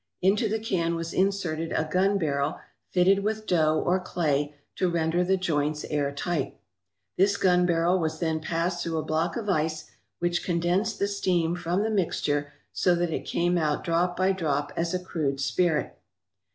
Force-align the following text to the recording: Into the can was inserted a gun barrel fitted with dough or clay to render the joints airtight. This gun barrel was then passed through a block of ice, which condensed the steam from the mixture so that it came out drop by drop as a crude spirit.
Into 0.19 0.49
the 0.49 0.57
can 0.57 0.95
was 0.95 1.13
inserted 1.13 1.71
a 1.73 1.83
gun 1.87 2.17
barrel 2.17 2.59
fitted 2.89 3.19
with 3.23 3.45
dough 3.45 3.79
or 3.85 3.99
clay 3.99 4.55
to 4.77 4.89
render 4.89 5.23
the 5.23 5.37
joints 5.37 5.85
airtight. 5.91 6.57
This 7.17 7.37
gun 7.37 7.67
barrel 7.67 7.99
was 7.99 8.17
then 8.19 8.39
passed 8.39 8.81
through 8.81 8.97
a 8.97 9.03
block 9.03 9.35
of 9.35 9.47
ice, 9.47 9.91
which 10.17 10.43
condensed 10.43 10.97
the 10.97 11.07
steam 11.07 11.55
from 11.55 11.83
the 11.83 11.91
mixture 11.91 12.51
so 12.73 12.95
that 12.95 13.11
it 13.13 13.25
came 13.27 13.59
out 13.59 13.83
drop 13.83 14.17
by 14.17 14.31
drop 14.31 14.73
as 14.75 14.95
a 14.95 14.99
crude 14.99 15.39
spirit. 15.39 15.95